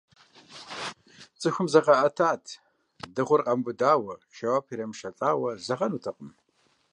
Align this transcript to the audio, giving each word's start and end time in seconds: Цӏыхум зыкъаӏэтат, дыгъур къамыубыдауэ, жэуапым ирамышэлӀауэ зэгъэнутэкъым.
Цӏыхум 1.39 1.67
зыкъаӏэтат, 1.73 2.43
дыгъур 3.13 3.41
къамыубыдауэ, 3.45 4.13
жэуапым 4.35 4.71
ирамышэлӀауэ 4.73 5.51
зэгъэнутэкъым. 5.65 6.29